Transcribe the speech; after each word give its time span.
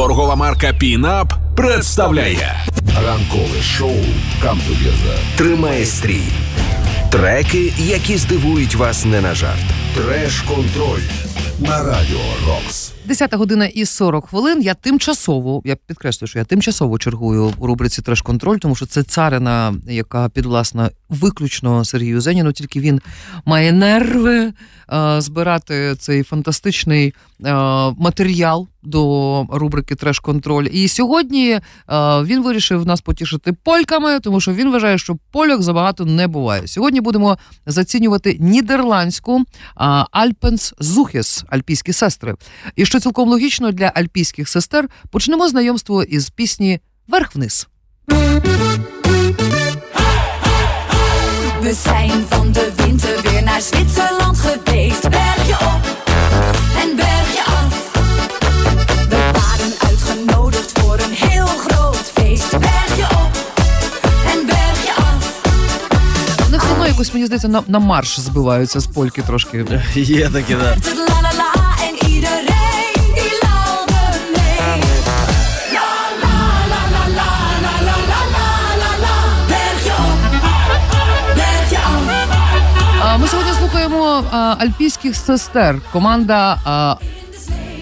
Торгова 0.00 0.36
марка 0.36 0.72
Пінап 0.72 1.32
представляє 1.56 2.66
Ранкове 3.06 3.62
шоу 3.62 3.96
«Камтугеза». 4.42 5.14
Тримає 5.36 5.86
стрій. 5.86 6.22
Треки, 7.10 7.72
які 7.78 8.16
здивують 8.16 8.74
вас 8.74 9.04
не 9.04 9.20
на 9.20 9.34
жарт. 9.34 9.64
Треш-контроль 9.96 11.02
на 11.60 11.82
Радіо 11.82 12.18
Рокс. 12.46 12.92
10 13.04 13.34
година 13.34 13.66
і 13.66 13.84
40 13.84 14.28
хвилин. 14.28 14.62
Я 14.62 14.74
тимчасово, 14.74 15.62
я 15.64 15.76
підкреслюю, 15.76 16.28
що 16.28 16.38
я 16.38 16.44
тимчасово 16.44 16.98
чергую 16.98 17.52
у 17.58 17.66
рубриці 17.66 18.02
Треш-контроль, 18.02 18.58
тому 18.58 18.74
що 18.74 18.86
це 18.86 19.02
царина, 19.02 19.74
яка 19.86 20.28
підвласна 20.28 20.90
виключно 21.08 21.84
Сергію 21.84 22.20
Зеніну. 22.20 22.52
Тільки 22.52 22.80
він 22.80 23.00
має 23.44 23.72
нерви 23.72 24.52
е, 24.92 25.20
збирати 25.20 25.94
цей 25.98 26.22
фантастичний 26.22 27.14
е, 27.44 27.52
матеріал 27.98 28.68
до 28.82 29.46
рубрики 29.50 29.94
Треш-контроль. 29.94 30.68
І 30.72 30.88
сьогодні 30.88 31.50
е, 31.50 31.60
він 32.22 32.42
вирішив 32.42 32.86
нас 32.86 33.00
потішити 33.00 33.52
польками, 33.52 34.20
тому 34.20 34.40
що 34.40 34.52
він 34.52 34.70
вважає, 34.70 34.98
що 34.98 35.16
польок 35.32 35.62
забагато 35.62 36.04
не 36.04 36.26
буває. 36.26 36.66
Сьогодні 36.66 37.00
будемо 37.00 37.38
зацінювати 37.66 38.36
нідерландську 38.40 39.44
Альпенс 40.10 40.74
Зухіс, 40.78 41.44
альпійські 41.48 41.92
сестри. 41.92 42.34
І 42.76 42.86
що 42.86 43.00
цілком 43.00 43.28
логічно 43.28 43.72
для 43.72 43.86
альпійських 43.86 44.48
сестер, 44.48 44.88
почнемо 45.10 45.48
знайомство 45.48 46.02
із 46.02 46.30
пісні 46.30 46.80
Верх-вниз. 47.08 47.66
We 51.62 51.74
zijn 51.74 52.26
van 52.30 52.50
мені 67.20 67.26
здається, 67.26 67.48
на 67.48 67.62
на 67.68 67.78
марш 67.78 68.20
збиваються 68.20 68.80
з 68.80 68.86
польки 68.86 69.22
трошки. 69.22 69.64
Є 69.94 70.30
таке, 70.30 70.56
да. 70.56 70.76
Ми 83.18 83.28
сьогодні 83.28 83.52
слухаємо 83.58 84.24
альпійських 84.58 85.16
сестер. 85.16 85.80
Команда 85.92 86.58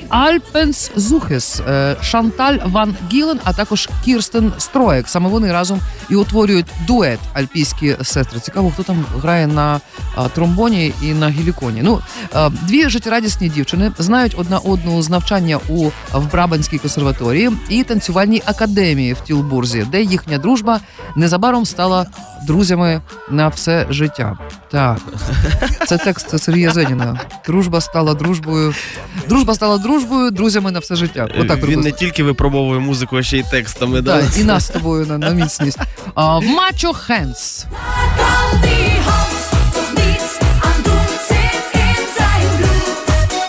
Альпенс 0.09 0.91
Зухес, 0.97 1.61
е, 1.61 1.97
Шанталь 2.03 2.59
Ван 2.65 2.97
Гілен, 3.13 3.41
а 3.45 3.53
також 3.53 3.89
Кірстен 4.05 4.53
Строєк. 4.59 5.09
Саме 5.09 5.29
вони 5.29 5.53
разом 5.53 5.81
і 6.11 6.17
утворюють 6.17 6.67
дует 6.87 7.19
альпійські 7.35 7.97
сестри. 8.03 8.41
Цікаво, 8.41 8.71
хто 8.71 8.83
там 8.83 9.05
грає 9.23 9.47
на 9.47 9.81
тромбоні 10.35 10.95
і 11.03 11.15
на 11.15 11.29
гіліконі. 11.29 11.81
Ну, 11.83 12.01
дві 12.63 12.89
життєрадісні 12.89 13.49
дівчини 13.49 13.93
знають 13.99 14.35
одна 14.39 14.59
одну 14.59 15.03
з 15.03 15.11
навчання 15.11 15.59
у 15.69 15.91
в 16.13 16.33
Брабанській 16.33 16.79
консерваторії 16.79 17.51
і 17.69 17.85
танцювальній 17.85 18.43
академії 18.45 19.13
в 19.13 19.21
Тілбурзі, 19.21 19.87
де 19.91 20.03
їхня 20.03 20.39
дружба 20.39 20.81
незабаром 21.17 21.67
стала 21.67 22.07
друзями 22.47 23.01
на 23.31 23.49
все 23.49 23.87
життя. 23.91 24.39
Так, 24.71 24.99
це 25.87 25.99
текст 25.99 26.39
Сергія 26.39 26.71
Зеніна. 26.71 27.21
Дружба 27.47 27.81
стала 27.81 28.15
дружбою. 28.15 28.75
Дружба 29.29 29.55
стала 29.55 29.79
дружбою, 29.79 29.98
друзями 30.31 30.71
на 30.71 30.79
все 30.79 30.97
життя. 30.97 31.29
Отак 31.41 31.69
Він 31.69 31.81
не 31.81 31.93
тільки 31.93 32.23
випробовує 32.25 32.81
музику, 32.81 33.17
а 33.17 33.23
ще 33.23 33.39
й 33.39 33.43
текстами. 33.43 34.01
Да? 34.01 34.23
І 34.39 34.45
нас 34.45 34.67
з 34.67 34.69
тобою 34.69 35.07
на, 35.07 35.19
на 35.19 35.31
міцність. 35.31 35.79
А, 36.15 36.41
Мачо 36.41 36.93
Хенс. 36.93 37.67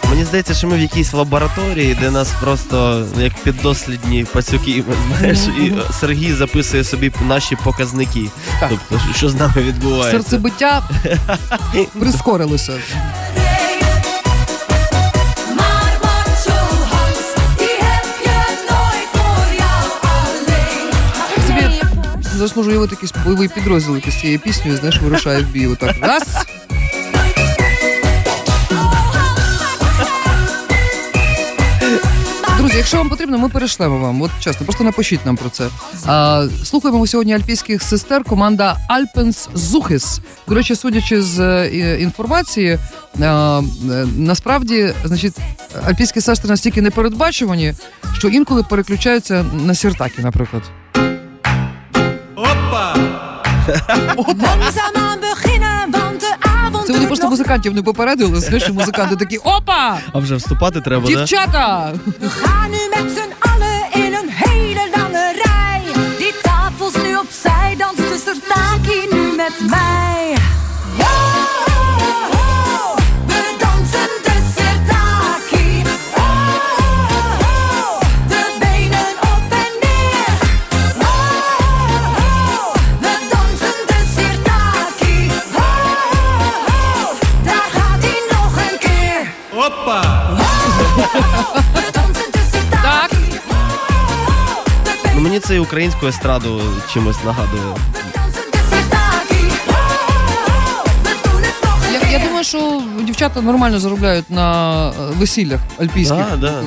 Мені 0.10 0.28
здається, 0.28 0.54
що 0.54 0.68
ми 0.68 0.76
в 0.78 0.80
якійсь 0.80 1.14
лабораторії, 1.14 1.98
де 2.02 2.12
нас 2.12 2.32
просто 2.42 3.06
як 3.18 3.34
піддослідні 3.34 4.26
пацюки, 4.34 4.84
знаєш, 5.20 5.40
і 5.40 5.74
Сергій 6.00 6.34
записує 6.34 6.84
собі 6.84 7.12
наші 7.28 7.56
показники. 7.64 8.26
Тобто, 8.60 9.00
що 9.16 9.30
з 9.30 9.36
нами 9.36 9.54
відбувається. 9.58 10.12
Серцебиття 10.12 10.90
прискорилося. 12.00 12.74
Зараз 22.40 22.58
можу 22.58 22.70
уявити 22.70 22.96
якийсь 22.96 23.24
бойовий 23.26 23.48
підрозділ, 23.48 23.96
який 23.96 24.12
з 24.12 24.20
цією 24.20 24.40
піснею, 24.40 24.78
знаєш, 24.78 25.02
вирушає 25.02 25.42
в 25.42 25.48
бій. 25.48 25.68
Отак. 25.68 25.96
Раз. 26.02 26.46
Друзі, 32.58 32.78
якщо 32.78 32.98
вам 32.98 33.10
потрібно, 33.10 33.38
ми 33.38 33.50
перешлемо 33.50 33.98
вам. 33.98 34.22
От 34.22 34.32
чесно, 34.40 34.66
просто 34.66 34.84
напишіть 34.84 35.26
нам 35.26 35.36
про 35.36 35.50
це. 35.50 35.68
А, 36.06 36.48
слухаємо 36.64 37.08
сьогодні 37.08 37.34
альпійських 37.34 37.84
сестер. 37.84 38.24
Команда 38.24 38.78
Альпенс 38.88 39.50
Зухис. 39.54 40.20
До 40.48 40.56
речі, 40.56 40.76
судячи 40.76 41.22
з 41.22 41.40
е, 41.40 41.98
інформації, 42.02 42.80
а, 43.22 43.62
е, 43.92 44.06
насправді, 44.18 44.94
значить, 45.06 45.36
альпійські 45.86 46.22
сестри 46.22 46.50
настільки 46.50 46.82
непередбачувані, 46.82 47.74
що 48.18 48.28
інколи 48.28 48.64
переключаються 48.64 49.46
на 49.66 49.76
сіртаки, 49.76 50.22
наприклад. 50.22 50.64
Langzaamaan 54.18 55.20
beginnen, 55.20 55.92
want 55.92 56.20
de 56.22 56.32
avond 56.42 56.86
Це 56.88 56.94
вони 56.94 57.06
просто 57.08 57.30
музикантів 57.30 57.74
не 57.74 57.82
попередили. 57.84 58.40
Знаєш, 58.40 58.64
що 58.64 58.74
музиканти 58.74 59.16
такі 59.16 59.38
опа! 59.38 59.98
А 60.14 60.20
вже 60.20 60.36
вступати 60.36 60.82
треба? 60.82 61.02
Да? 61.02 61.16
Дівчата! 61.16 61.94
We 62.22 62.70
nu 62.72 62.82
met 62.94 63.08
z'n 63.16 63.49
Це 95.50 95.56
і 95.56 95.60
українську 95.60 96.08
естраду 96.08 96.62
чимось 96.94 97.24
нагадує. 97.26 97.64
Я, 101.94 102.10
я 102.12 102.20
думаю, 102.26 102.44
що 102.44 102.82
дівчата 103.04 103.42
нормально 103.42 103.80
заробляють 103.80 104.30
на 104.30 104.88
е, 104.90 104.92
весіллях 105.18 105.60
альпійських. 105.80 106.18
Да, 106.18 106.36
да. 106.38 106.64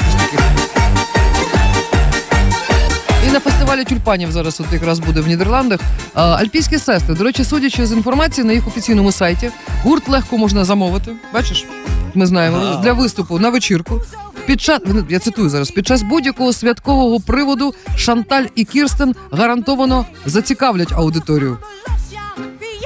І 3.28 3.30
на 3.30 3.40
фестивалі 3.40 3.84
тюльпанів 3.84 4.32
зараз 4.32 4.60
от 4.60 4.72
якраз 4.72 4.98
буде 4.98 5.20
в 5.20 5.26
Нідерландах. 5.28 5.80
А, 6.14 6.22
Альпійські 6.22 6.78
сестри. 6.78 7.14
До 7.14 7.24
речі, 7.24 7.44
судячи 7.44 7.86
з 7.86 7.92
інформації 7.92 8.46
на 8.46 8.52
їх 8.52 8.66
офіційному 8.66 9.12
сайті, 9.12 9.50
гурт 9.82 10.08
легко 10.08 10.38
можна 10.38 10.64
замовити. 10.64 11.12
Бачиш? 11.34 11.66
Ми 12.14 12.26
знаємо 12.26 12.80
для 12.82 12.92
виступу 12.92 13.38
на 13.38 13.50
вечірку. 13.50 14.00
Під 14.46 14.60
час 14.60 14.80
я 15.08 15.18
цитую 15.18 15.48
зараз: 15.50 15.70
під 15.70 15.86
час 15.86 16.02
будь-якого 16.02 16.52
святкового 16.52 17.20
приводу 17.20 17.74
Шанталь 17.96 18.44
і 18.54 18.64
Кірстен 18.64 19.14
гарантовано 19.32 20.06
зацікавлять 20.26 20.92
аудиторію. 20.92 21.58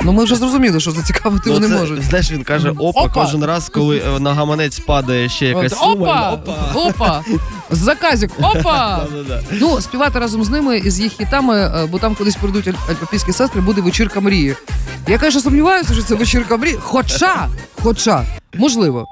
Ну 0.03 0.13
ми 0.13 0.25
вже 0.25 0.37
зрозуміли, 0.37 0.81
що 0.81 0.91
зацікавити 0.91 1.43
Ну, 1.47 1.53
вони 1.55 1.69
це, 1.69 1.75
можуть. 1.75 2.03
Знаєш, 2.05 2.31
він 2.33 2.43
каже 2.45 2.71
опа, 2.71 3.01
Опа. 3.01 3.09
кожен 3.23 3.45
раз, 3.45 3.69
коли 3.69 3.99
е, 4.17 4.21
на 4.21 4.35
гаманець 4.35 4.79
падає 4.79 5.29
ще 5.29 5.47
якась 5.47 5.73
От, 5.73 5.79
сума. 5.79 6.31
опа! 6.33 6.55
Опа! 6.75 7.23
Заказик! 7.71 8.31
Опа! 8.43 9.07
Ну, 9.53 9.81
співати 9.81 10.19
разом 10.19 10.45
з 10.45 10.49
ними 10.51 10.79
і 10.79 10.91
з 10.91 11.01
їх 11.01 11.13
хітами, 11.13 11.57
е, 11.59 11.87
бо 11.91 11.99
там 11.99 12.15
колись 12.15 12.37
прийдуть 12.37 12.69
аль- 12.69 12.91
альпійські 13.03 13.33
сестри, 13.33 13.61
буде 13.61 13.81
вечірка 13.81 14.21
мрії. 14.21 14.55
Я 15.09 15.19
каже, 15.19 15.41
сумніваюся, 15.41 15.95
що 15.95 16.03
це 16.03 16.15
вечірка 16.15 16.57
мрії. 16.57 16.79
Хоча, 16.81 17.49
хоча, 17.83 18.25
можливо. 18.55 19.07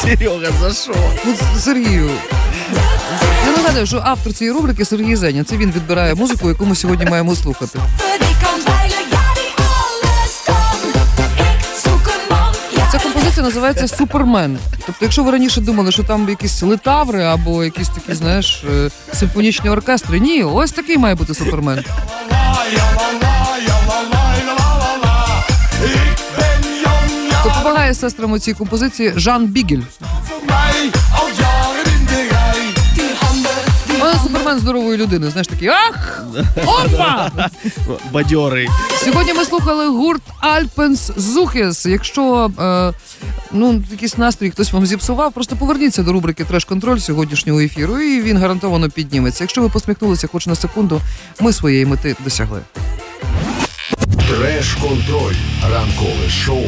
Серега, 0.00 0.52
за 0.60 0.74
що? 0.74 0.94
Ну, 1.26 1.34
Сергію. 1.60 2.10
Я 2.70 3.46
нагадаю, 3.46 3.56
Нагадую, 3.56 3.86
що 3.86 4.02
автор 4.04 4.32
цієї 4.32 4.56
рубрики 4.56 4.84
Сергій 4.84 5.16
Зеня. 5.16 5.44
Це 5.44 5.56
він 5.56 5.72
відбирає 5.72 6.14
музику, 6.14 6.48
яку 6.48 6.66
ми 6.66 6.74
сьогодні 6.74 7.06
маємо 7.06 7.36
слухати. 7.36 7.78
Композиція 13.36 13.62
називається 13.62 13.96
Супермен. 13.96 14.58
Тобто, 14.86 15.04
якщо 15.04 15.24
ви 15.24 15.30
раніше 15.30 15.60
думали, 15.60 15.92
що 15.92 16.02
там 16.02 16.28
якісь 16.28 16.62
литаври 16.62 17.24
або 17.24 17.64
якісь 17.64 17.88
такі, 17.88 18.14
знаєш, 18.14 18.64
е, 18.64 18.90
симфонічні 19.12 19.70
оркестри, 19.70 20.20
ні, 20.20 20.42
ось 20.42 20.72
такий 20.72 20.98
має 20.98 21.14
бути 21.14 21.34
супермен. 21.34 21.84
Допомагає 27.44 27.94
сестрам 27.94 28.32
у 28.32 28.38
цій 28.38 28.52
композиції 28.52 29.12
Жан 29.16 29.46
Бігель. 29.46 29.82
Супермен 34.22 34.58
здорової 34.58 34.98
людини, 34.98 35.30
знаєш 35.30 35.46
такий 35.46 35.68
ах! 35.68 36.24
Опа! 36.66 37.30
Бадьорий. 38.12 38.68
Сьогодні 39.04 39.34
ми 39.34 39.44
слухали 39.44 39.88
гурт 39.88 40.22
Альпенс 40.40 41.10
Зухес. 41.16 41.86
Якщо 41.86 42.50
е, 42.60 42.92
ну 43.52 43.82
якийсь 43.90 44.18
настрій 44.18 44.50
хтось 44.50 44.72
вам 44.72 44.86
зіпсував, 44.86 45.32
просто 45.32 45.56
поверніться 45.56 46.02
до 46.02 46.12
рубрики 46.12 46.44
Треш-контроль 46.44 46.98
сьогоднішнього 46.98 47.60
ефіру, 47.60 47.98
і 48.00 48.22
він 48.22 48.38
гарантовано 48.38 48.90
підніметься. 48.90 49.44
Якщо 49.44 49.62
ви 49.62 49.68
посміхнулися 49.68 50.26
хоч 50.26 50.46
на 50.46 50.54
секунду, 50.54 51.00
ми 51.40 51.52
своєї 51.52 51.86
мети 51.86 52.16
досягли. 52.24 52.60
Треш-контроль. 54.28 55.34
Ранкове 55.72 56.28
шоу 56.30 56.64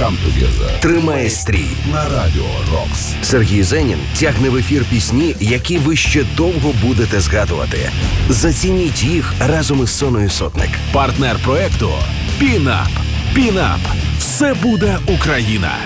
«Come 0.00 0.16
Together» 0.26 0.80
Тримає 0.80 1.30
стрій. 1.30 1.66
на 1.92 2.04
Радіо 2.04 2.44
Рокс. 2.72 3.12
Сергій 3.22 3.62
Зенін 3.62 3.98
тягне 4.20 4.50
в 4.50 4.56
ефір 4.56 4.84
пісні, 4.90 5.36
які 5.40 5.78
ви 5.78 5.96
ще 5.96 6.24
довго 6.36 6.74
будете 6.82 7.20
згадувати. 7.20 7.90
Зацініть 8.28 9.04
їх 9.04 9.34
разом 9.40 9.82
із 9.82 9.90
Соною 9.90 10.30
Сотник. 10.30 10.70
Партнер 10.92 11.36
проекту 11.44 11.90
Пінап. 12.38 12.88
Пінап. 13.34 13.80
Все 14.18 14.54
буде 14.54 14.98
Україна. 15.06 15.76